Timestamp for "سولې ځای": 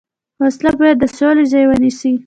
1.17-1.63